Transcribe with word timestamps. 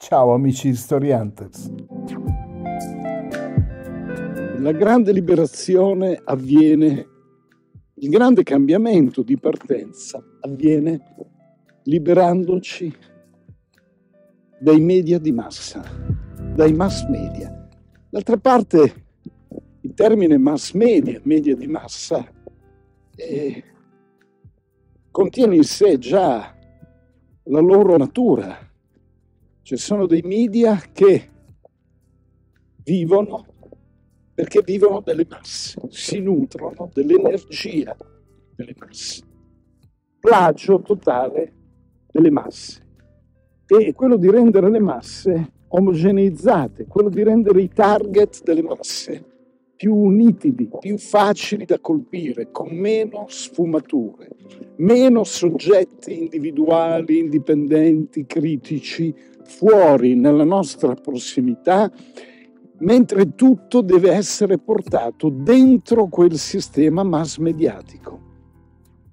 Ciao 0.00 0.32
amici 0.32 0.76
Storianters. 0.76 1.72
La 4.58 4.70
grande 4.70 5.12
liberazione 5.12 6.18
avviene, 6.24 7.06
il 7.94 8.08
grande 8.08 8.44
cambiamento 8.44 9.22
di 9.24 9.36
partenza 9.36 10.22
avviene 10.40 11.00
liberandoci 11.82 12.94
dai 14.60 14.80
media 14.80 15.18
di 15.18 15.32
massa, 15.32 15.82
dai 16.54 16.72
mass 16.72 17.04
media. 17.08 17.68
D'altra 18.08 18.36
parte 18.36 19.06
il 19.80 19.94
termine 19.94 20.38
mass 20.38 20.74
media, 20.74 21.20
media 21.24 21.56
di 21.56 21.66
massa, 21.66 22.24
eh, 23.16 23.64
contiene 25.10 25.56
in 25.56 25.64
sé 25.64 25.98
già 25.98 26.56
la 27.42 27.60
loro 27.60 27.96
natura 27.96 28.66
ci 29.68 29.76
sono 29.76 30.06
dei 30.06 30.22
media 30.22 30.80
che 30.94 31.28
vivono 32.82 33.44
perché 34.32 34.62
vivono 34.64 35.02
delle 35.02 35.26
masse, 35.28 35.78
si 35.90 36.20
nutrono 36.20 36.88
dell'energia 36.90 37.94
delle 38.56 38.74
masse. 38.78 39.22
Plagio 40.18 40.80
totale 40.80 41.52
delle 42.10 42.30
masse. 42.30 42.82
E 43.66 43.92
quello 43.92 44.16
di 44.16 44.30
rendere 44.30 44.70
le 44.70 44.80
masse 44.80 45.52
omogeneizzate, 45.68 46.86
quello 46.86 47.10
di 47.10 47.22
rendere 47.22 47.60
i 47.60 47.68
target 47.68 48.42
delle 48.44 48.62
masse 48.62 49.36
più 49.76 50.08
nitidi, 50.08 50.68
più 50.80 50.96
facili 50.96 51.66
da 51.66 51.78
colpire, 51.78 52.50
con 52.50 52.74
meno 52.74 53.26
sfumature, 53.28 54.28
meno 54.78 55.22
soggetti 55.22 56.18
individuali, 56.18 57.18
indipendenti, 57.18 58.26
critici, 58.26 59.14
fuori 59.48 60.14
nella 60.14 60.44
nostra 60.44 60.94
prossimità, 60.94 61.90
mentre 62.80 63.34
tutto 63.34 63.80
deve 63.80 64.12
essere 64.12 64.58
portato 64.58 65.30
dentro 65.30 66.06
quel 66.06 66.36
sistema 66.36 67.02
mass 67.02 67.38
mediatico. 67.38 68.26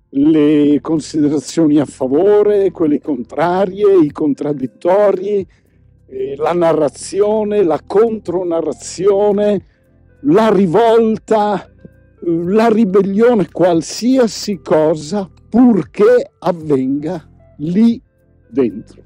Le 0.10 0.80
considerazioni 0.82 1.80
a 1.80 1.86
favore, 1.86 2.72
quelle 2.72 3.02
contrarie, 3.02 3.98
i 3.98 4.12
contraddittori, 4.12 5.46
eh, 6.08 6.36
la 6.38 6.54
narrazione, 6.54 7.64
la 7.64 7.80
contronarrazione, 7.86 9.66
la 10.22 10.54
rivolta, 10.54 11.70
la 12.22 12.70
ribellione, 12.70 13.50
qualsiasi 13.52 14.60
cosa, 14.62 15.30
purché 15.50 16.32
avvenga 16.40 17.28
lì 17.58 18.02
dentro 18.50 19.05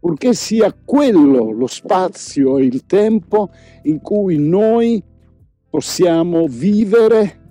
purché 0.00 0.34
sia 0.34 0.74
quello 0.84 1.50
lo 1.50 1.66
spazio 1.66 2.58
e 2.58 2.64
il 2.64 2.86
tempo 2.86 3.50
in 3.82 4.00
cui 4.00 4.38
noi 4.38 5.02
possiamo 5.68 6.46
vivere 6.46 7.46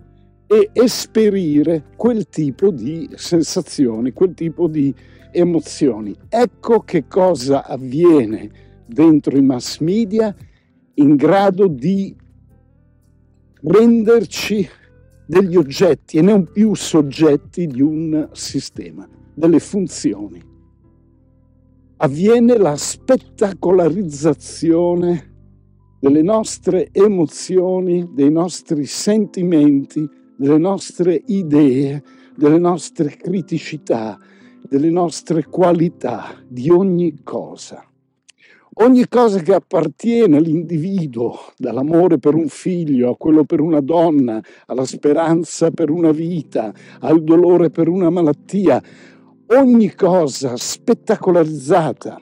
e 0.48 0.70
esperire 0.72 1.88
quel 1.98 2.28
tipo 2.30 2.72
di 2.72 3.10
sensazioni, 3.16 4.14
quel 4.14 4.34
tipo 4.34 4.68
di 4.68 4.94
emozioni. 5.32 6.16
Ecco 6.30 6.82
che 6.82 7.08
cosa 7.08 7.66
avviene 7.66 8.50
dentro 8.86 9.38
i 9.38 9.42
mass 9.42 9.80
media 9.80 10.34
in 10.96 11.16
grado 11.16 11.68
di 11.68 12.16
renderci 13.62 14.68
degli 15.26 15.58
oggetti 15.58 16.18
e 16.18 16.22
non 16.22 16.50
più 16.50 16.74
soggetti 16.74 17.68
di 17.68 17.82
un 17.82 18.30
sistema, 18.32 19.08
delle 19.34 19.60
funzioni 19.60 20.56
avviene 21.98 22.58
la 22.58 22.76
spettacolarizzazione 22.76 25.34
delle 26.00 26.22
nostre 26.22 26.90
emozioni, 26.92 28.12
dei 28.14 28.32
nostri 28.32 28.86
sentimenti, 28.86 30.08
delle 30.38 30.60
nostre 30.60 31.24
idee, 31.26 32.04
delle 32.36 32.60
nostre 32.60 33.18
criticità, 33.18 34.20
delle 34.62 34.92
nostre 34.92 35.46
qualità, 35.46 36.36
di 36.48 36.70
ogni 36.70 37.24
cosa. 37.24 37.84
Ogni 38.80 39.08
cosa 39.08 39.40
che 39.40 39.56
appartiene 39.56 40.38
all'individuo, 40.38 41.36
dall'amore 41.58 42.20
per 42.20 42.36
un 42.36 42.48
figlio 42.48 43.10
a 43.10 43.18
quello 43.18 43.44
per 43.44 43.60
una 43.60 43.82
donna, 43.82 44.40
alla 44.68 44.86
speranza 44.86 45.72
per 45.72 45.90
una 45.90 46.12
vita, 46.12 46.72
al 47.00 47.24
dolore 47.24 47.72
per 47.72 47.88
una 47.88 48.12
malattia, 48.12 48.80
ogni 49.50 49.94
cosa 49.94 50.58
spettacolarizzata, 50.58 52.22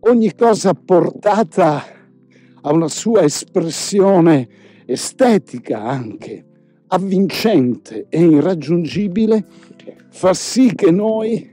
ogni 0.00 0.34
cosa 0.34 0.74
portata 0.74 1.84
a 2.60 2.72
una 2.72 2.88
sua 2.88 3.22
espressione 3.22 4.48
estetica 4.84 5.82
anche, 5.82 6.44
avvincente 6.88 8.06
e 8.08 8.24
irraggiungibile, 8.24 9.44
fa 10.10 10.34
sì 10.34 10.74
che 10.74 10.90
noi 10.90 11.50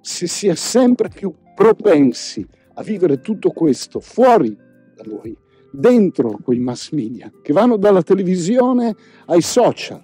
si 0.00 0.26
sia 0.26 0.54
sempre 0.54 1.08
più 1.08 1.34
propensi 1.54 2.46
a 2.74 2.82
vivere 2.82 3.20
tutto 3.20 3.50
questo 3.50 4.00
fuori 4.00 4.56
da 4.94 5.02
noi, 5.04 5.36
dentro 5.70 6.38
quei 6.42 6.58
mass 6.58 6.90
media, 6.92 7.30
che 7.42 7.52
vanno 7.52 7.76
dalla 7.76 8.02
televisione 8.02 8.94
ai 9.26 9.42
social. 9.42 10.02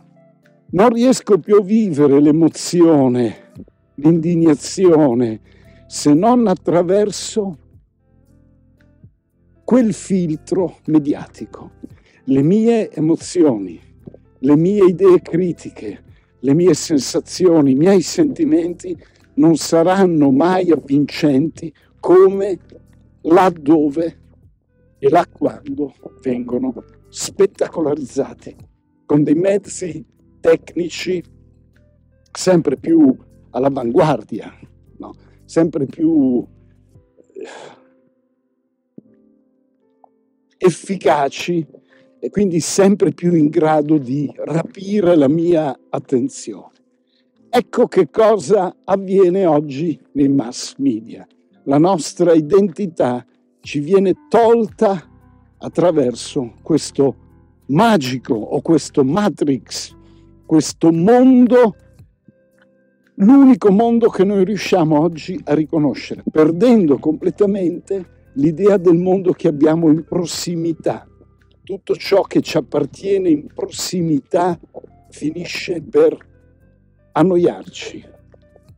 Non 0.70 0.88
riesco 0.90 1.38
più 1.38 1.56
a 1.56 1.62
vivere 1.62 2.20
l'emozione 2.20 3.41
l'indignazione 4.02 5.40
se 5.86 6.12
non 6.12 6.46
attraverso 6.46 7.58
quel 9.64 9.92
filtro 9.92 10.78
mediatico. 10.86 11.70
Le 12.24 12.42
mie 12.42 12.90
emozioni, 12.90 13.80
le 14.38 14.56
mie 14.56 14.84
idee 14.86 15.20
critiche, 15.22 16.02
le 16.40 16.54
mie 16.54 16.74
sensazioni, 16.74 17.72
i 17.72 17.76
miei 17.76 18.02
sentimenti 18.02 18.96
non 19.34 19.56
saranno 19.56 20.30
mai 20.30 20.70
avvincenti 20.70 21.72
come 22.00 22.58
laddove 23.22 24.19
e 24.98 25.08
là 25.08 25.26
quando 25.26 25.94
vengono 26.20 26.74
spettacolarizzati 27.08 28.56
con 29.06 29.22
dei 29.22 29.34
mezzi 29.34 30.04
tecnici 30.40 31.22
sempre 32.30 32.76
più 32.76 33.16
all'avanguardia, 33.52 34.52
no? 34.98 35.14
sempre 35.44 35.86
più 35.86 36.44
eh, 37.32 37.48
efficaci 40.58 41.66
e 42.18 42.30
quindi 42.30 42.60
sempre 42.60 43.12
più 43.12 43.34
in 43.34 43.48
grado 43.48 43.98
di 43.98 44.32
rapire 44.36 45.16
la 45.16 45.28
mia 45.28 45.76
attenzione. 45.88 46.70
Ecco 47.48 47.86
che 47.86 48.08
cosa 48.10 48.74
avviene 48.84 49.44
oggi 49.44 49.98
nei 50.12 50.28
mass 50.28 50.76
media. 50.78 51.26
La 51.64 51.78
nostra 51.78 52.32
identità 52.32 53.26
ci 53.60 53.80
viene 53.80 54.14
tolta 54.28 55.10
attraverso 55.58 56.54
questo 56.62 57.16
magico 57.66 58.34
o 58.34 58.60
questo 58.60 59.04
matrix, 59.04 59.94
questo 60.46 60.93
mondo 60.93 61.76
l'unico 63.22 63.70
mondo 63.70 64.08
che 64.08 64.24
noi 64.24 64.44
riusciamo 64.44 64.98
oggi 64.98 65.40
a 65.44 65.54
riconoscere, 65.54 66.22
perdendo 66.30 66.98
completamente 66.98 68.30
l'idea 68.34 68.76
del 68.76 68.98
mondo 68.98 69.32
che 69.32 69.48
abbiamo 69.48 69.88
in 69.88 70.04
prossimità. 70.04 71.06
Tutto 71.62 71.94
ciò 71.94 72.22
che 72.22 72.40
ci 72.40 72.56
appartiene 72.56 73.28
in 73.28 73.46
prossimità 73.46 74.58
finisce 75.10 75.80
per 75.80 76.16
annoiarci, 77.12 78.04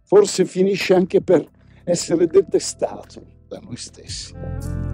forse 0.03 0.45
finisce 0.45 0.95
anche 0.95 1.23
per 1.23 1.49
essere 1.85 2.27
detestato 2.27 3.23
da 3.49 3.59
noi 3.63 3.77
stessi. 3.77 4.94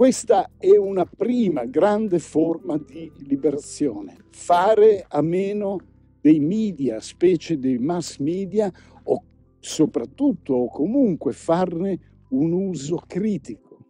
Questa 0.00 0.52
è 0.56 0.78
una 0.78 1.04
prima 1.04 1.66
grande 1.66 2.20
forma 2.20 2.78
di 2.78 3.12
liberazione, 3.18 4.16
fare 4.30 5.04
a 5.06 5.20
meno 5.20 5.76
dei 6.22 6.40
media, 6.40 7.00
specie 7.00 7.58
dei 7.58 7.76
mass 7.76 8.16
media, 8.16 8.72
o 9.02 9.22
soprattutto 9.58 10.54
o 10.54 10.70
comunque 10.70 11.34
farne 11.34 12.24
un 12.30 12.50
uso 12.50 13.02
critico. 13.06 13.84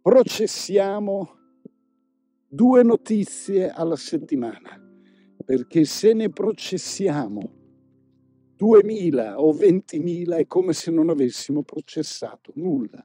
Processiamo 0.00 1.28
due 2.46 2.84
notizie 2.84 3.70
alla 3.70 3.96
settimana, 3.96 4.80
perché 5.44 5.86
se 5.86 6.12
ne 6.12 6.30
processiamo 6.30 7.40
2.000 8.56 9.34
o 9.38 9.52
20.000 9.52 10.36
è 10.36 10.46
come 10.46 10.72
se 10.72 10.92
non 10.92 11.08
avessimo 11.08 11.64
processato 11.64 12.52
nulla. 12.54 13.04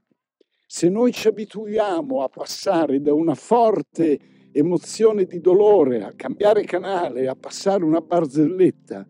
Se 0.72 0.88
noi 0.88 1.12
ci 1.12 1.28
abituiamo 1.28 2.22
a 2.22 2.30
passare 2.30 3.02
da 3.02 3.12
una 3.12 3.34
forte 3.34 4.20
emozione 4.52 5.26
di 5.26 5.40
dolore 5.40 6.04
a 6.04 6.14
cambiare 6.14 6.64
canale, 6.64 7.28
a 7.28 7.36
passare 7.36 7.84
una 7.84 8.02
barzelletta, 8.02 9.04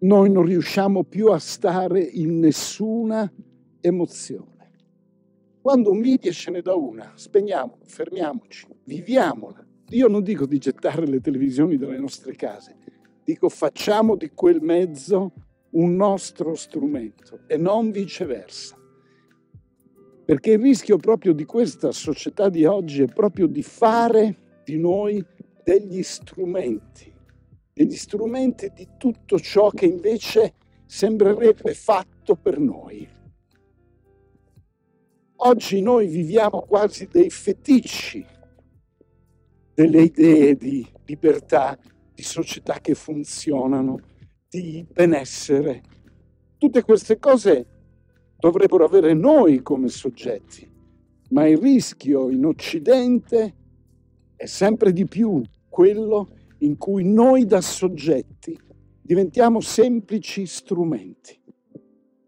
noi 0.00 0.28
non 0.28 0.42
riusciamo 0.42 1.04
più 1.04 1.28
a 1.28 1.38
stare 1.38 2.00
in 2.00 2.40
nessuna 2.40 3.32
emozione. 3.80 4.72
Quando 5.60 5.92
un 5.92 6.00
media 6.00 6.32
ce 6.32 6.50
ne 6.50 6.62
dà 6.62 6.74
una, 6.74 7.12
spegniamo, 7.14 7.78
fermiamoci, 7.84 8.66
viviamola. 8.82 9.64
Io 9.90 10.08
non 10.08 10.24
dico 10.24 10.46
di 10.46 10.58
gettare 10.58 11.06
le 11.06 11.20
televisioni 11.20 11.76
dalle 11.76 12.00
nostre 12.00 12.34
case, 12.34 12.74
dico 13.22 13.48
facciamo 13.48 14.16
di 14.16 14.32
quel 14.34 14.62
mezzo 14.62 15.32
un 15.70 15.94
nostro 15.94 16.56
strumento 16.56 17.42
e 17.46 17.56
non 17.56 17.92
viceversa. 17.92 18.80
Perché 20.32 20.52
il 20.52 20.60
rischio 20.60 20.96
proprio 20.96 21.34
di 21.34 21.44
questa 21.44 21.92
società 21.92 22.48
di 22.48 22.64
oggi 22.64 23.02
è 23.02 23.06
proprio 23.06 23.46
di 23.46 23.62
fare 23.62 24.62
di 24.64 24.78
noi 24.78 25.22
degli 25.62 26.02
strumenti, 26.02 27.12
degli 27.70 27.94
strumenti 27.94 28.72
di 28.74 28.88
tutto 28.96 29.38
ciò 29.38 29.68
che 29.68 29.84
invece 29.84 30.54
sembrerebbe 30.86 31.74
fatto 31.74 32.34
per 32.34 32.58
noi. 32.58 33.06
Oggi 35.36 35.82
noi 35.82 36.06
viviamo 36.06 36.62
quasi 36.62 37.06
dei 37.12 37.28
feticci 37.28 38.24
delle 39.74 40.00
idee 40.00 40.56
di 40.56 40.90
libertà, 41.04 41.78
di 42.14 42.22
società 42.22 42.80
che 42.80 42.94
funzionano, 42.94 44.00
di 44.48 44.82
benessere. 44.90 45.82
Tutte 46.56 46.82
queste 46.82 47.18
cose 47.18 47.66
dovrebbero 48.42 48.84
avere 48.84 49.14
noi 49.14 49.62
come 49.62 49.86
soggetti, 49.86 50.68
ma 51.28 51.46
il 51.46 51.58
rischio 51.58 52.28
in 52.28 52.44
Occidente 52.44 53.54
è 54.34 54.46
sempre 54.46 54.92
di 54.92 55.06
più 55.06 55.40
quello 55.68 56.28
in 56.58 56.76
cui 56.76 57.04
noi 57.04 57.46
da 57.46 57.60
soggetti 57.60 58.58
diventiamo 59.00 59.60
semplici 59.60 60.44
strumenti. 60.46 61.38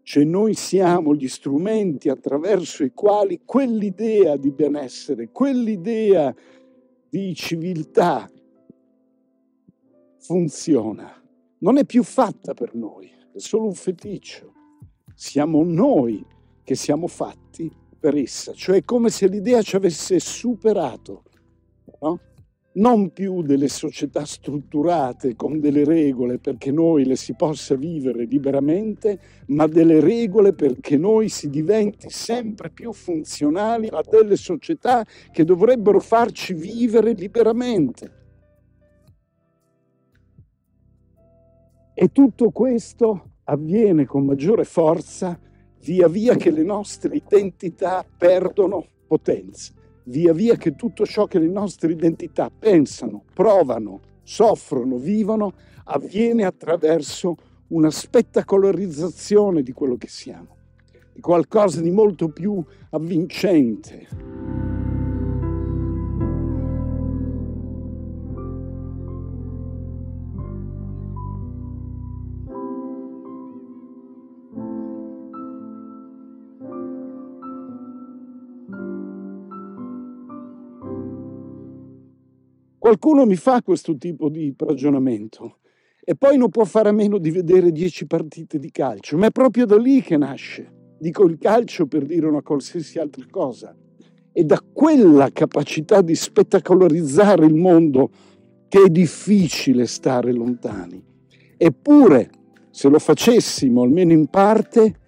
Cioè 0.03 0.23
noi 0.23 0.53
siamo 0.53 1.13
gli 1.13 1.27
strumenti 1.27 2.07
attraverso 2.07 2.85
i 2.85 2.93
quali 2.93 3.41
quell'idea 3.43 4.37
di 4.37 4.51
benessere, 4.51 5.31
quell'idea 5.31 6.33
di 7.09 7.35
civiltà 7.35 8.25
funziona. 10.19 11.11
Non 11.57 11.77
è 11.77 11.83
più 11.83 12.03
fatta 12.03 12.53
per 12.53 12.73
noi, 12.73 13.11
è 13.33 13.39
solo 13.39 13.65
un 13.65 13.73
feticcio. 13.73 14.54
Siamo 15.15 15.63
noi 15.63 16.23
che 16.63 16.75
siamo 16.75 17.07
fatti 17.07 17.71
per 17.99 18.15
essa, 18.15 18.53
cioè 18.53 18.83
come 18.83 19.09
se 19.09 19.27
l'idea 19.27 19.61
ci 19.61 19.75
avesse 19.75 20.19
superato. 20.19 21.23
No? 22.01 22.19
non 22.75 23.11
più 23.11 23.41
delle 23.41 23.67
società 23.67 24.25
strutturate 24.25 25.35
con 25.35 25.59
delle 25.59 25.85
regole 25.85 26.39
perché 26.39 26.71
noi 26.71 27.05
le 27.05 27.15
si 27.15 27.33
possa 27.33 27.75
vivere 27.75 28.25
liberamente, 28.25 29.19
ma 29.47 29.67
delle 29.67 29.99
regole 29.99 30.53
perché 30.53 30.97
noi 30.97 31.29
si 31.29 31.49
diventi 31.49 32.09
sempre 32.09 32.69
più 32.71 32.91
funzionali 32.91 33.87
a 33.91 34.01
delle 34.09 34.35
società 34.35 35.05
che 35.31 35.43
dovrebbero 35.43 35.99
farci 35.99 36.53
vivere 36.53 37.13
liberamente. 37.13 38.23
E 41.93 42.11
tutto 42.11 42.49
questo 42.51 43.34
avviene 43.45 44.05
con 44.05 44.25
maggiore 44.25 44.63
forza 44.63 45.39
via 45.83 46.07
via 46.07 46.35
che 46.35 46.51
le 46.51 46.63
nostre 46.63 47.15
identità 47.15 48.05
perdono 48.17 48.85
potenza 49.07 49.73
via 50.05 50.33
via 50.33 50.55
che 50.55 50.75
tutto 50.75 51.05
ciò 51.05 51.25
che 51.25 51.39
le 51.39 51.47
nostre 51.47 51.91
identità 51.91 52.49
pensano, 52.49 53.23
provano, 53.33 53.99
soffrono, 54.23 54.97
vivono, 54.97 55.53
avviene 55.85 56.45
attraverso 56.45 57.35
una 57.67 57.89
spettacolarizzazione 57.89 59.61
di 59.61 59.71
quello 59.71 59.95
che 59.95 60.07
siamo, 60.07 60.57
di 61.13 61.21
qualcosa 61.21 61.81
di 61.81 61.91
molto 61.91 62.29
più 62.29 62.63
avvincente. 62.91 64.64
Qualcuno 82.85 83.25
mi 83.25 83.35
fa 83.35 83.63
questo 83.63 83.97
tipo 83.97 84.29
di 84.29 84.53
ragionamento 84.55 85.57
e 86.03 86.15
poi 86.15 86.37
non 86.37 86.51
può 86.51 86.65
fare 86.65 86.89
a 86.89 86.91
meno 86.91 87.17
di 87.17 87.31
vedere 87.31 87.71
dieci 87.71 88.05
partite 88.05 88.59
di 88.59 88.69
calcio, 88.69 89.17
ma 89.17 89.25
è 89.25 89.31
proprio 89.31 89.65
da 89.65 89.75
lì 89.75 90.03
che 90.03 90.17
nasce. 90.17 90.71
Dico 90.99 91.25
il 91.25 91.39
calcio 91.39 91.87
per 91.87 92.05
dire 92.05 92.27
una 92.27 92.43
qualsiasi 92.43 92.99
altra 92.99 93.25
cosa. 93.27 93.75
È 94.31 94.43
da 94.43 94.61
quella 94.71 95.31
capacità 95.31 96.03
di 96.03 96.13
spettacolarizzare 96.13 97.47
il 97.47 97.55
mondo 97.55 98.11
che 98.67 98.83
è 98.83 98.89
difficile 98.89 99.87
stare 99.87 100.31
lontani. 100.31 101.03
Eppure, 101.57 102.29
se 102.69 102.87
lo 102.87 102.99
facessimo 102.99 103.81
almeno 103.81 104.11
in 104.11 104.27
parte, 104.27 104.99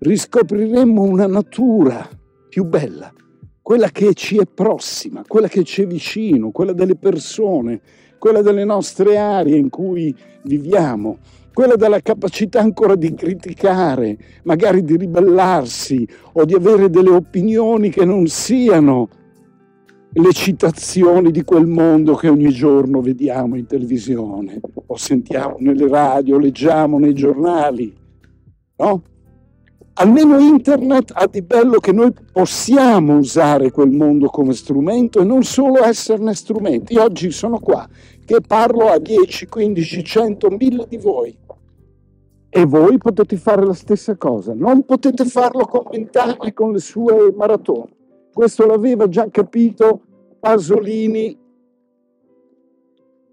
riscopriremmo 0.00 1.00
una 1.02 1.28
natura 1.28 2.04
più 2.48 2.64
bella, 2.64 3.12
quella 3.72 3.88
che 3.88 4.12
ci 4.12 4.36
è 4.36 4.44
prossima, 4.44 5.24
quella 5.26 5.48
che 5.48 5.64
ci 5.64 5.80
è 5.80 5.86
vicino, 5.86 6.50
quella 6.50 6.74
delle 6.74 6.94
persone, 6.94 7.80
quella 8.18 8.42
delle 8.42 8.66
nostre 8.66 9.16
aree 9.16 9.56
in 9.56 9.70
cui 9.70 10.14
viviamo, 10.42 11.16
quella 11.54 11.76
della 11.76 12.00
capacità 12.00 12.60
ancora 12.60 12.96
di 12.96 13.14
criticare, 13.14 14.18
magari 14.42 14.84
di 14.84 14.98
ribellarsi 14.98 16.06
o 16.32 16.44
di 16.44 16.52
avere 16.52 16.90
delle 16.90 17.08
opinioni 17.08 17.88
che 17.88 18.04
non 18.04 18.26
siano 18.26 19.08
le 20.12 20.32
citazioni 20.32 21.30
di 21.30 21.42
quel 21.42 21.66
mondo 21.66 22.14
che 22.14 22.28
ogni 22.28 22.50
giorno 22.50 23.00
vediamo 23.00 23.56
in 23.56 23.64
televisione 23.64 24.60
o 24.84 24.96
sentiamo 24.98 25.56
nelle 25.60 25.88
radio, 25.88 26.36
leggiamo 26.36 26.98
nei 26.98 27.14
giornali, 27.14 27.90
no? 28.76 29.02
Almeno 29.94 30.38
internet 30.38 31.12
ha 31.14 31.26
di 31.26 31.42
bello 31.42 31.78
che 31.78 31.92
noi 31.92 32.12
possiamo 32.32 33.18
usare 33.18 33.70
quel 33.70 33.90
mondo 33.90 34.28
come 34.28 34.54
strumento 34.54 35.20
e 35.20 35.24
non 35.24 35.42
solo 35.42 35.82
esserne 35.82 36.34
strumenti. 36.34 36.94
Io 36.94 37.02
oggi 37.02 37.30
sono 37.30 37.58
qua 37.58 37.88
che 38.24 38.40
parlo 38.40 38.88
a 38.88 38.98
10, 38.98 39.46
15, 39.46 40.04
100, 40.04 40.48
1000 40.50 40.86
di 40.88 40.96
voi. 40.96 41.36
E 42.54 42.64
voi 42.66 42.98
potete 42.98 43.36
fare 43.36 43.64
la 43.64 43.72
stessa 43.72 44.16
cosa, 44.16 44.52
non 44.54 44.84
potete 44.84 45.24
farlo 45.24 45.64
con 45.64 45.84
vent'anni 45.90 46.52
con 46.52 46.72
le 46.72 46.80
sue 46.80 47.32
maratone. 47.34 47.90
Questo 48.32 48.66
l'aveva 48.66 49.08
già 49.08 49.28
capito 49.30 50.02
Pasolini 50.38 51.38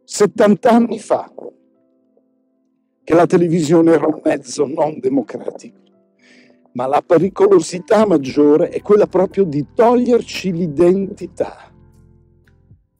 70 0.05 0.69
anni 0.69 0.99
fa, 0.99 1.29
che 3.03 3.13
la 3.13 3.25
televisione 3.25 3.91
era 3.91 4.07
un 4.07 4.21
mezzo 4.23 4.65
non 4.65 4.99
democratico 4.99 5.88
ma 6.73 6.87
la 6.87 7.01
pericolosità 7.05 8.05
maggiore 8.05 8.69
è 8.69 8.81
quella 8.81 9.07
proprio 9.07 9.43
di 9.43 9.65
toglierci 9.73 10.51
l'identità. 10.51 11.71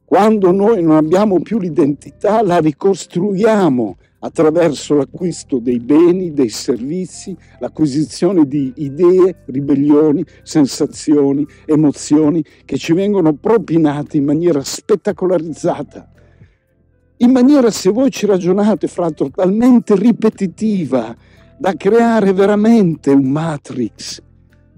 Quando 0.04 0.50
noi 0.50 0.82
non 0.82 0.96
abbiamo 0.96 1.40
più 1.40 1.58
l'identità, 1.58 2.42
la 2.42 2.58
ricostruiamo 2.58 3.96
attraverso 4.20 4.94
l'acquisto 4.94 5.58
dei 5.60 5.78
beni, 5.78 6.32
dei 6.32 6.48
servizi, 6.48 7.36
l'acquisizione 7.58 8.46
di 8.46 8.72
idee, 8.76 9.44
ribellioni, 9.46 10.24
sensazioni, 10.42 11.46
emozioni 11.64 12.44
che 12.64 12.76
ci 12.76 12.92
vengono 12.92 13.34
propinate 13.34 14.16
in 14.16 14.24
maniera 14.24 14.62
spettacolarizzata, 14.62 16.10
in 17.18 17.32
maniera, 17.32 17.70
se 17.70 17.90
voi 17.90 18.10
ci 18.10 18.24
ragionate, 18.24 18.86
fra 18.86 19.10
talmente 19.10 19.94
ripetitiva, 19.94 21.14
da 21.60 21.74
creare 21.74 22.32
veramente 22.32 23.10
un 23.10 23.28
matrix. 23.28 24.22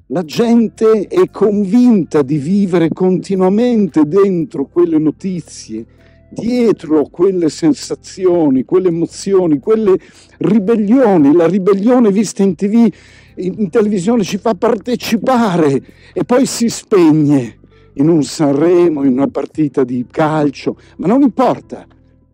La 0.07 0.25
gente 0.25 1.07
è 1.07 1.31
convinta 1.31 2.23
di 2.23 2.39
vivere 2.39 2.89
continuamente 2.89 4.03
dentro 4.05 4.67
quelle 4.67 4.99
notizie, 4.99 5.87
dietro 6.29 7.05
quelle 7.05 7.51
sensazioni, 7.51 8.65
quelle 8.65 8.89
emozioni, 8.89 9.61
quelle 9.61 9.97
ribellioni. 10.39 11.33
La 11.33 11.47
ribellione 11.47 12.11
vista 12.11 12.43
in 12.43 12.57
tv, 12.57 12.93
in 13.37 13.71
televisione 13.71 14.25
ci 14.25 14.39
fa 14.39 14.55
partecipare 14.55 15.81
e 16.13 16.25
poi 16.25 16.47
si 16.47 16.69
spegne 16.69 17.61
in 17.95 18.09
un 18.09 18.25
Sanremo, 18.25 19.05
in 19.05 19.13
una 19.13 19.29
partita 19.29 19.85
di 19.85 20.05
calcio, 20.11 20.77
ma 20.97 21.07
non 21.07 21.23
importa. 21.23 21.87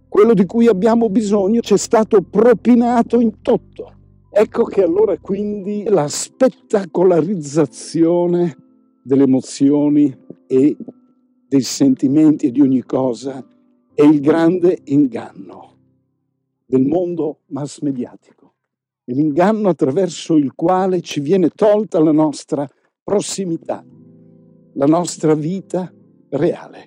Quello 0.09 0.33
di 0.33 0.47
cui 0.47 0.69
abbiamo 0.69 1.11
bisogno 1.11 1.61
ci 1.61 1.75
è 1.75 1.78
stato 1.78 2.23
propinato 2.23 3.21
in 3.21 3.43
tutto. 3.43 3.93
Ecco 4.30 4.64
che 4.64 4.82
allora 4.82 5.16
quindi 5.18 5.85
la 5.85 6.06
spettacolarizzazione 6.06 8.56
delle 9.02 9.23
emozioni 9.23 10.14
e 10.47 10.76
dei 11.49 11.62
sentimenti 11.62 12.47
e 12.47 12.50
di 12.50 12.61
ogni 12.61 12.82
cosa 12.82 13.42
è 13.94 14.02
il 14.02 14.20
grande 14.20 14.80
inganno 14.85 15.76
del 16.66 16.85
mondo 16.85 17.38
mass 17.47 17.80
mediatico. 17.80 18.52
È 19.02 19.12
l'inganno 19.12 19.70
attraverso 19.70 20.37
il 20.37 20.52
quale 20.54 21.00
ci 21.00 21.20
viene 21.20 21.49
tolta 21.49 21.99
la 21.99 22.12
nostra 22.12 22.68
prossimità, 23.02 23.82
la 24.75 24.87
nostra 24.87 25.35
vita 25.35 25.90
reale. 26.28 26.85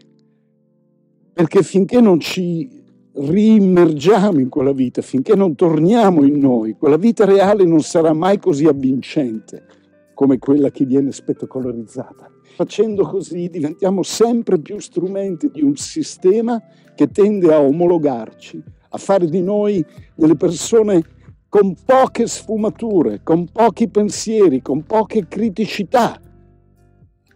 Perché 1.33 1.63
finché 1.63 1.99
non 1.99 2.19
ci 2.19 2.80
riimmergiamo 3.13 4.39
in 4.39 4.49
quella 4.49 4.71
vita, 4.71 5.01
finché 5.01 5.35
non 5.35 5.55
torniamo 5.55 6.23
in 6.23 6.39
noi, 6.39 6.75
quella 6.77 6.97
vita 6.97 7.25
reale 7.25 7.65
non 7.65 7.81
sarà 7.81 8.13
mai 8.13 8.39
così 8.39 8.65
avvincente 8.65 9.65
come 10.13 10.37
quella 10.37 10.69
che 10.69 10.85
viene 10.85 11.11
spettacolarizzata. 11.11 12.29
Facendo 12.55 13.07
così 13.07 13.49
diventiamo 13.49 14.03
sempre 14.03 14.59
più 14.59 14.79
strumenti 14.79 15.49
di 15.49 15.63
un 15.63 15.75
sistema 15.75 16.61
che 16.93 17.07
tende 17.07 17.53
a 17.53 17.59
omologarci, 17.59 18.61
a 18.89 18.97
fare 18.97 19.27
di 19.27 19.41
noi 19.41 19.83
delle 20.13 20.35
persone 20.35 21.01
con 21.49 21.75
poche 21.83 22.27
sfumature, 22.27 23.21
con 23.23 23.47
pochi 23.51 23.89
pensieri, 23.89 24.61
con 24.61 24.83
poche 24.83 25.27
criticità. 25.27 26.19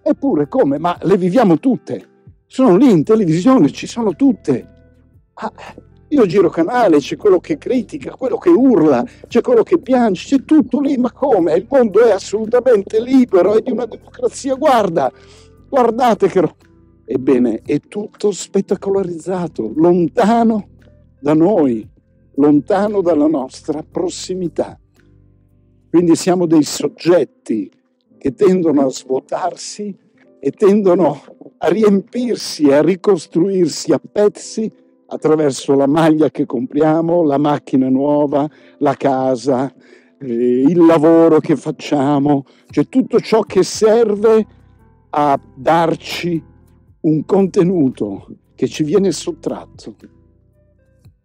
Eppure 0.01 0.47
come? 0.47 0.77
Ma 0.77 0.97
le 1.01 1.17
viviamo 1.17 1.57
tutte. 1.59 2.07
Sono 2.45 2.77
lì 2.77 2.91
in 2.91 3.03
televisione, 3.03 3.71
ci 3.71 3.87
sono 3.87 4.15
tutte. 4.15 4.74
Ah, 5.37 5.51
io 6.09 6.25
giro 6.25 6.49
canale, 6.49 6.99
c'è 6.99 7.17
quello 7.17 7.39
che 7.39 7.57
critica, 7.57 8.15
quello 8.15 8.37
che 8.37 8.49
urla, 8.49 9.03
c'è 9.27 9.41
quello 9.41 9.63
che 9.63 9.79
piange, 9.79 10.23
c'è 10.23 10.45
tutto 10.45 10.79
lì, 10.79 10.95
ma 10.97 11.11
come? 11.11 11.55
Il 11.55 11.67
mondo 11.69 11.99
è 12.05 12.11
assolutamente 12.11 13.01
libero, 13.01 13.55
è 13.55 13.61
di 13.61 13.71
una 13.71 13.85
democrazia, 13.85 14.55
guarda, 14.55 15.11
guardate 15.67 16.27
che... 16.27 16.53
Ebbene, 17.07 17.61
è 17.63 17.79
tutto 17.81 18.31
spettacolarizzato, 18.31 19.73
lontano 19.75 20.69
da 21.19 21.35
noi, 21.35 21.87
lontano 22.35 23.01
dalla 23.01 23.27
nostra 23.27 23.83
prossimità. 23.83 24.79
Quindi 25.89 26.15
siamo 26.15 26.47
dei 26.47 26.63
soggetti 26.63 27.71
che 28.17 28.33
tendono 28.33 28.87
a 28.87 28.89
svuotarsi 28.89 29.95
e 30.39 30.51
tendono 30.51 31.21
a 31.59 31.67
riempirsi, 31.67 32.71
a 32.71 32.81
ricostruirsi 32.81 33.91
a 33.91 33.99
pezzi 33.99 34.71
attraverso 35.15 35.75
la 35.75 35.87
maglia 35.87 36.29
che 36.29 36.45
compriamo, 36.45 37.23
la 37.23 37.37
macchina 37.37 37.89
nuova, 37.89 38.47
la 38.79 38.93
casa, 38.95 39.73
eh, 40.19 40.27
il 40.27 40.85
lavoro 40.85 41.39
che 41.39 41.55
facciamo, 41.55 42.45
cioè 42.69 42.87
tutto 42.87 43.19
ciò 43.19 43.41
che 43.41 43.63
serve 43.63 44.45
a 45.09 45.39
darci 45.55 46.43
un 47.01 47.25
contenuto 47.25 48.27
che 48.55 48.67
ci 48.67 48.83
viene 48.83 49.11
sottratto. 49.11 49.95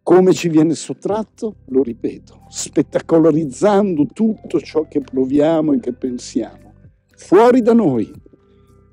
Come 0.03 0.33
ci 0.33 0.49
viene 0.49 0.75
sottratto? 0.75 1.57
Lo 1.67 1.83
ripeto, 1.83 2.47
spettacolarizzando 2.49 4.07
tutto 4.13 4.61
ciò 4.61 4.87
che 4.89 5.01
proviamo 5.01 5.73
e 5.73 5.81
che 5.81 5.93
pensiamo, 5.93 6.73
fuori 7.17 7.63
da 7.63 7.75
noi. 7.75 8.11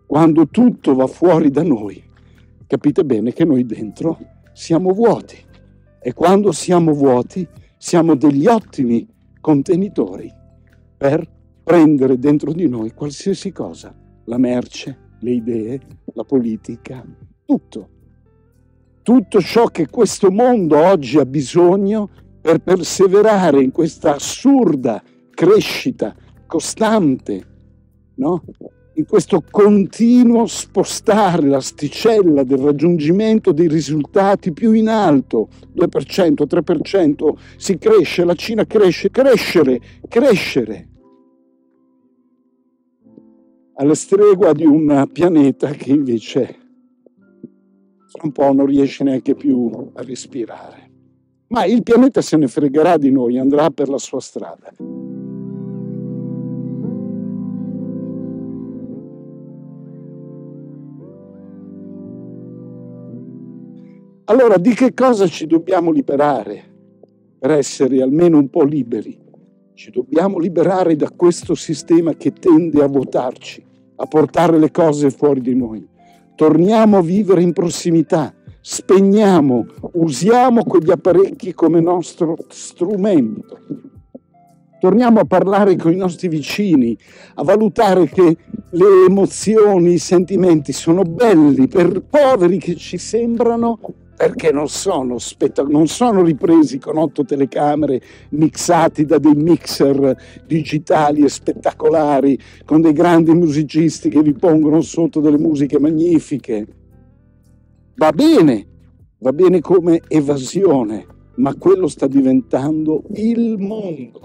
Quando 0.06 0.48
tutto 0.48 0.96
va 0.96 1.08
fuori 1.08 1.50
da 1.50 1.64
noi, 1.64 2.02
capite 2.66 3.04
bene 3.04 3.34
che 3.34 3.44
noi 3.44 3.66
dentro 3.66 4.18
siamo 4.58 4.92
vuoti 4.92 5.38
e 6.02 6.14
quando 6.14 6.52
siamo 6.52 6.92
vuoti 6.92 7.48
siamo 7.78 8.16
degli 8.16 8.48
ottimi 8.48 9.08
contenitori 9.40 10.34
per 10.98 11.30
prendere 11.64 12.18
dentro 12.18 12.52
di 12.54 12.68
noi 12.68 12.92
qualsiasi 12.92 13.52
cosa, 13.52 13.96
la 14.26 14.38
merce, 14.40 15.12
le 15.20 15.32
idee, 15.32 15.80
la 16.12 16.24
politica, 16.24 17.06
tutto. 17.46 17.90
Tutto 19.04 19.42
ciò 19.42 19.68
che 19.68 19.90
questo 19.90 20.32
mondo 20.32 20.76
oggi 20.76 21.20
ha 21.20 21.26
bisogno 21.26 22.10
per 22.42 22.58
perseverare 22.58 23.62
in 23.62 23.70
questa 23.70 24.16
assurda 24.16 25.04
crescita 25.30 26.16
costante, 26.48 27.46
no? 28.16 28.44
In 28.98 29.06
questo 29.06 29.44
continuo 29.50 30.48
spostare 30.48 31.48
l'asticella 31.48 32.44
del 32.44 32.58
raggiungimento 32.58 33.52
dei 33.52 33.68
risultati 33.68 34.52
più 34.52 34.72
in 34.72 34.90
alto, 34.90 35.50
2%, 35.76 36.46
3%, 36.48 37.34
si 37.58 37.78
cresce, 37.78 38.26
la 38.26 38.34
Cina 38.34 38.66
cresce, 38.66 39.12
crescere, 39.12 39.80
crescere, 40.08 40.90
alla 43.76 43.94
stregua 43.94 44.54
di 44.54 44.66
un 44.66 45.08
pianeta 45.12 45.70
che 45.70 45.92
invece 45.92 46.58
un 48.24 48.32
po' 48.32 48.52
non 48.52 48.66
riesce 48.66 49.04
neanche 49.04 49.36
più 49.36 49.92
a 49.94 50.02
respirare. 50.02 50.86
Ma 51.50 51.66
il 51.66 51.84
pianeta 51.84 52.22
se 52.22 52.36
ne 52.36 52.48
fregherà 52.48 52.98
di 52.98 53.12
noi, 53.12 53.38
andrà 53.38 53.70
per 53.70 53.90
la 53.90 54.00
sua 54.00 54.20
strada. 54.20 54.74
Allora, 64.30 64.58
di 64.58 64.74
che 64.74 64.94
cosa 64.94 65.26
ci 65.26 65.48
dobbiamo 65.48 65.90
liberare 65.90 66.62
per 67.40 67.52
essere 67.52 68.02
almeno 68.02 68.38
un 68.38 68.50
po' 68.50 68.66
liberi? 68.66 69.18
Ci 69.74 69.90
dobbiamo 69.90 70.38
liberare 70.38 70.98
da 70.98 71.10
questo 71.16 71.56
sistema 71.56 72.14
che 72.14 72.34
tende 72.34 72.84
a 72.84 72.88
votarci, 72.88 73.64
a 73.96 74.06
portare 74.06 74.60
le 74.60 74.70
cose 74.70 75.12
fuori 75.12 75.40
di 75.40 75.56
noi. 75.56 75.88
Torniamo 76.36 76.98
a 76.98 77.02
vivere 77.02 77.42
in 77.42 77.54
prossimità, 77.54 78.36
spegniamo, 78.60 79.66
usiamo 79.94 80.66
quegli 80.66 80.92
apparecchi 80.92 81.54
come 81.54 81.80
nostro 81.80 82.36
strumento. 82.50 83.60
Torniamo 84.78 85.22
a 85.22 85.26
parlare 85.26 85.78
con 85.78 85.94
i 85.94 85.98
nostri 85.98 86.28
vicini, 86.28 86.98
a 87.36 87.44
valutare 87.44 88.10
che 88.10 88.38
le 88.72 89.06
emozioni, 89.08 89.94
i 89.94 90.00
sentimenti 90.00 90.74
sono 90.74 91.04
belli 91.04 91.70
per 91.70 92.02
poveri 92.02 92.58
che 92.58 92.76
ci 92.76 92.98
sembrano 92.98 93.80
perché 94.18 94.52
non 94.52 94.68
sono, 94.68 95.20
spettac- 95.20 95.70
non 95.70 95.86
sono 95.86 96.24
ripresi 96.24 96.80
con 96.80 96.98
otto 96.98 97.24
telecamere 97.24 98.02
mixati 98.30 99.06
da 99.06 99.20
dei 99.20 99.36
mixer 99.36 100.18
digitali 100.44 101.24
e 101.24 101.30
spettacolari, 101.30 102.38
con 102.66 102.82
dei 102.82 102.94
grandi 102.94 103.32
musicisti 103.36 104.10
che 104.10 104.24
vi 104.24 104.34
pongono 104.34 104.82
sotto 104.82 105.20
delle 105.20 105.38
musiche 105.38 105.80
magnifiche. 105.80 106.66
Va 107.96 108.10
bene, 108.12 108.68
va 109.20 109.32
bene 109.34 109.62
come 109.62 110.02
evasione, 110.08 111.06
ma 111.36 111.54
quello 111.54 111.88
sta 111.88 112.08
diventando 112.08 113.04
il 113.14 113.58
mondo. 113.60 114.22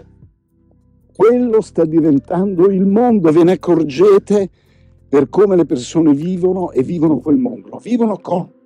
Quello 1.15 1.61
sta 1.61 1.85
diventando 1.85 2.71
il 2.71 2.87
mondo, 2.87 3.31
ve 3.31 3.45
ne 3.45 3.53
accorgete 3.53 4.49
per 5.07 5.29
come 5.29 5.55
le 5.55 5.67
persone 5.67 6.15
vivono 6.15 6.71
e 6.71 6.83
vivono 6.83 7.19
quel 7.19 7.37
mondo. 7.37 7.79
Vivono 7.83 8.17
con 8.17 8.61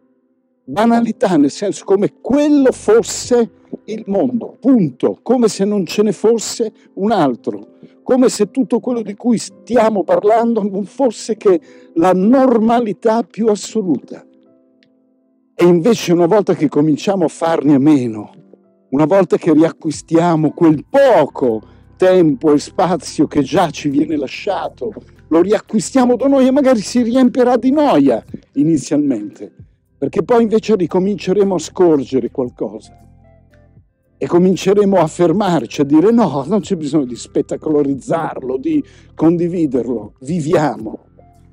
banalità, 0.66 1.36
nel 1.36 1.50
senso 1.50 1.84
come 1.84 2.14
quello 2.20 2.72
fosse 2.72 3.50
il 3.84 4.02
mondo, 4.06 4.56
punto, 4.60 5.18
come 5.22 5.48
se 5.48 5.64
non 5.64 5.86
ce 5.86 6.02
ne 6.02 6.12
fosse 6.12 6.72
un 6.94 7.12
altro, 7.12 7.74
come 8.02 8.28
se 8.28 8.50
tutto 8.50 8.80
quello 8.80 9.02
di 9.02 9.14
cui 9.14 9.38
stiamo 9.38 10.02
parlando 10.02 10.62
non 10.62 10.84
fosse 10.84 11.36
che 11.36 11.60
la 11.94 12.12
normalità 12.12 13.22
più 13.22 13.46
assoluta. 13.46 14.24
E 15.54 15.64
invece 15.64 16.12
una 16.12 16.26
volta 16.26 16.54
che 16.54 16.68
cominciamo 16.68 17.24
a 17.24 17.28
farne 17.28 17.74
a 17.74 17.78
meno, 17.78 18.32
una 18.90 19.06
volta 19.06 19.36
che 19.36 19.52
riacquistiamo 19.52 20.50
quel 20.50 20.84
poco 20.88 21.62
tempo 21.96 22.52
e 22.52 22.58
spazio 22.58 23.26
che 23.26 23.42
già 23.42 23.70
ci 23.70 23.88
viene 23.88 24.16
lasciato, 24.16 24.92
lo 25.28 25.40
riacquistiamo 25.40 26.16
da 26.16 26.26
noi 26.26 26.46
e 26.46 26.50
magari 26.50 26.80
si 26.80 27.02
riempirà 27.02 27.56
di 27.56 27.70
noia 27.70 28.22
inizialmente 28.54 29.65
perché 29.98 30.22
poi 30.22 30.42
invece 30.42 30.76
ricominceremo 30.76 31.54
a 31.54 31.58
scorgere 31.58 32.30
qualcosa. 32.30 32.96
e 34.18 34.26
cominceremo 34.26 34.96
a 34.96 35.06
fermarci, 35.06 35.82
a 35.82 35.84
dire 35.84 36.10
no, 36.10 36.42
non 36.46 36.60
c'è 36.60 36.74
bisogno 36.76 37.04
di 37.04 37.16
spettacolarizzarlo, 37.16 38.56
di 38.56 38.82
condividerlo, 39.14 40.14
viviamo. 40.20 41.04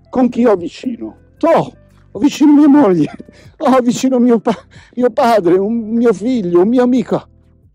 Con 0.10 0.30
chi 0.30 0.46
ho 0.46 0.56
vicino? 0.56 1.18
To, 1.38 1.74
ho 2.12 2.20
vicino 2.20 2.54
mia 2.54 2.70
moglie, 2.70 3.12
ho 3.58 3.80
vicino 3.82 4.18
mio, 4.20 4.40
pa- 4.40 4.66
mio 4.96 5.10
padre, 5.10 5.58
un 5.58 5.90
mio 5.90 6.14
figlio, 6.14 6.62
un 6.62 6.70
mio 6.70 6.84
amico. 6.84 7.22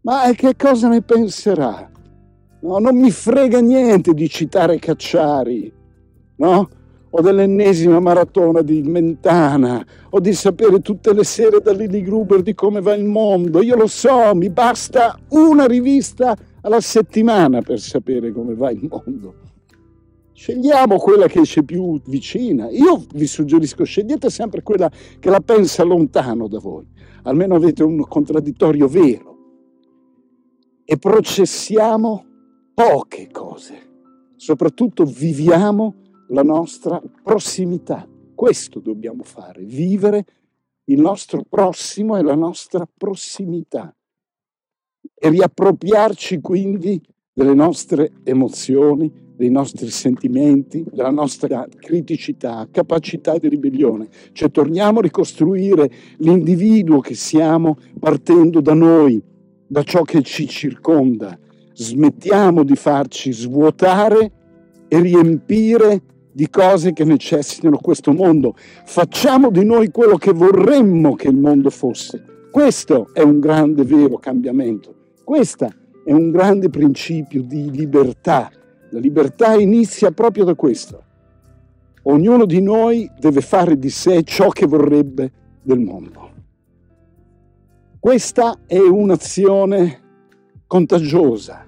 Ma 0.03 0.31
che 0.35 0.57
cosa 0.57 0.89
ne 0.89 1.03
penserà? 1.03 1.91
No, 2.61 2.79
non 2.79 2.97
mi 2.97 3.11
frega 3.11 3.61
niente 3.61 4.15
di 4.15 4.29
citare 4.29 4.79
Cacciari, 4.79 5.71
no? 6.37 6.69
O 7.11 7.21
dell'ennesima 7.21 8.01
maratona 8.01 8.63
di 8.63 8.83
Mentana, 8.83 9.85
o 10.11 10.21
di 10.21 10.33
sapere 10.35 10.81
tutte 10.81 11.13
le 11.13 11.25
sere 11.25 11.61
da 11.61 11.73
Lily 11.73 12.03
Gruber 12.03 12.43
di 12.43 12.55
come 12.55 12.81
va 12.81 12.95
il 12.95 13.05
mondo. 13.05 13.63
Io 13.63 13.77
lo 13.77 13.87
so, 13.87 14.35
mi 14.35 14.51
basta 14.51 15.19
una 15.31 15.67
rivista 15.67 16.37
alla 16.63 16.81
settimana 16.81 17.63
per 17.63 17.81
sapere 17.81 18.33
come 18.33 18.55
va 18.55 18.71
il 18.71 18.87
mondo. 18.89 19.35
Scegliamo 20.33 20.99
quella 20.99 21.27
che 21.27 21.41
c'è 21.41 21.63
più 21.63 22.01
vicina. 22.07 22.69
Io 22.71 23.05
vi 23.13 23.27
suggerisco, 23.27 23.83
scegliete 23.83 24.31
sempre 24.31 24.63
quella 24.63 24.89
che 25.19 25.31
la 25.31 25.41
pensa 25.41 25.83
lontano 25.83 26.47
da 26.47 26.61
voi. 26.61 26.87
Almeno 27.25 27.57
avete 27.57 27.83
un 27.83 27.99
contraddittorio 28.07 28.87
vero. 28.87 29.37
E 30.85 30.97
processiamo 30.97 32.25
poche 32.73 33.29
cose. 33.33 33.87
Soprattutto 34.37 35.05
viviamo 35.05 35.97
la 36.29 36.43
nostra 36.43 37.03
prossimità. 37.23 38.07
Questo 38.35 38.81
dobbiamo 38.81 39.23
fare, 39.23 39.63
vivere 39.63 40.25
il 40.85 41.01
nostro 41.01 41.45
prossimo 41.49 42.17
e 42.17 42.23
la 42.23 42.35
nostra 42.35 42.89
prossimità 42.97 43.95
e 45.15 45.29
riappropriarci 45.29 46.41
quindi 46.41 47.01
delle 47.33 47.55
nostre 47.55 48.13
emozioni, 48.25 49.27
dei 49.37 49.51
nostri 49.51 49.89
sentimenti, 49.89 50.85
della 50.91 51.11
nostra 51.11 51.67
criticità, 51.77 52.67
capacità 52.71 53.39
di 53.39 53.49
ribellione. 53.49 54.09
Cioè 54.33 54.51
torniamo 54.51 54.99
a 54.99 55.03
ricostruire 55.03 55.91
l'individuo 56.19 57.01
che 57.01 57.15
siamo 57.15 57.77
partendo 57.99 58.61
da 58.61 58.75
noi, 58.75 59.23
da 59.67 59.83
ciò 59.83 60.03
che 60.03 60.23
ci 60.23 60.49
circonda. 60.49 61.39
Smettiamo 61.73 62.65
di 62.65 62.75
farci 62.75 63.33
svuotare 63.33 64.33
e 64.89 65.01
riempire 65.01 66.03
di 66.39 66.49
cose 66.51 66.93
che 66.93 67.03
necessitano 67.03 67.79
questo 67.79 68.13
mondo. 68.13 68.55
Facciamo 68.85 69.51
di 69.51 69.65
noi 69.65 69.91
quello 69.91 70.17
che 70.17 70.33
vorremmo 70.33 71.17
che 71.17 71.27
il 71.27 71.37
mondo 71.37 71.69
fosse. 71.69 72.47
Questo 72.53 73.09
è 73.13 73.23
un 73.23 73.41
grande 73.41 73.83
vero 73.83 74.19
cambiamento. 74.19 74.95
Questo 75.25 75.69
è 76.05 76.13
un 76.13 76.31
grande 76.31 76.71
principio 76.71 77.43
di 77.43 77.73
libertà. 77.73 78.53
La 78.91 79.01
libertà 79.01 79.55
inizia 79.55 80.13
proprio 80.13 80.45
da 80.45 80.55
questo. 80.55 81.03
Ognuno 82.03 82.45
di 82.45 82.63
noi 82.63 83.11
deve 83.19 83.41
fare 83.41 83.77
di 83.77 83.91
sé 83.91 84.23
ciò 84.23 84.51
che 84.51 84.67
vorrebbe 84.67 85.33
del 85.61 85.81
mondo. 85.81 86.31
Questa 87.99 88.61
è 88.65 88.79
un'azione 88.79 90.03
contagiosa 90.69 91.67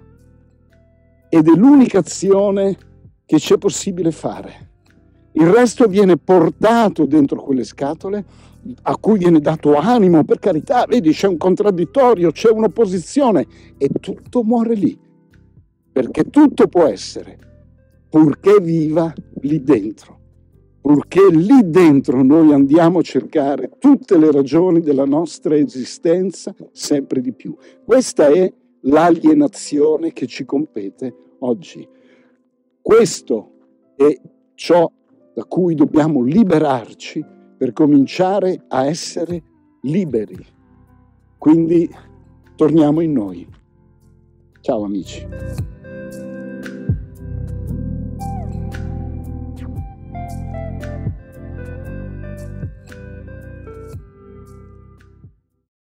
ed 1.28 1.48
è 1.48 1.56
l'unica 1.56 1.98
azione 1.98 2.88
che 3.30 3.36
c'è 3.36 3.58
possibile 3.58 4.10
fare. 4.10 4.70
Il 5.34 5.46
resto 5.46 5.86
viene 5.86 6.16
portato 6.16 7.06
dentro 7.06 7.40
quelle 7.40 7.62
scatole 7.62 8.24
a 8.82 8.96
cui 8.96 9.18
viene 9.18 9.38
dato 9.38 9.76
animo, 9.76 10.24
per 10.24 10.40
carità, 10.40 10.84
vedi 10.88 11.12
c'è 11.12 11.28
un 11.28 11.36
contraddittorio, 11.36 12.32
c'è 12.32 12.50
un'opposizione 12.50 13.46
e 13.78 13.88
tutto 14.00 14.42
muore 14.42 14.74
lì, 14.74 14.98
perché 15.92 16.24
tutto 16.24 16.66
può 16.66 16.86
essere, 16.86 17.38
purché 18.08 18.58
viva 18.60 19.14
lì 19.42 19.62
dentro, 19.62 20.18
purché 20.80 21.30
lì 21.30 21.70
dentro 21.70 22.24
noi 22.24 22.52
andiamo 22.52 22.98
a 22.98 23.02
cercare 23.02 23.70
tutte 23.78 24.18
le 24.18 24.32
ragioni 24.32 24.80
della 24.80 25.04
nostra 25.04 25.54
esistenza 25.54 26.52
sempre 26.72 27.20
di 27.20 27.32
più. 27.32 27.56
Questa 27.84 28.26
è 28.26 28.52
l'alienazione 28.80 30.12
che 30.12 30.26
ci 30.26 30.44
compete 30.44 31.14
oggi. 31.38 31.98
Questo 32.82 33.50
è 33.96 34.18
ciò 34.54 34.90
da 35.34 35.44
cui 35.44 35.74
dobbiamo 35.74 36.22
liberarci 36.22 37.24
per 37.56 37.72
cominciare 37.72 38.64
a 38.68 38.86
essere 38.86 39.42
liberi. 39.82 40.44
Quindi 41.38 41.88
torniamo 42.56 43.00
in 43.00 43.12
noi. 43.12 43.48
Ciao 44.60 44.84
amici. 44.84 45.26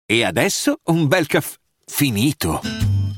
E 0.05 0.23
adesso 0.23 0.79
un 0.85 1.07
bel 1.07 1.27
caffè 1.27 1.57
finito. 1.85 2.82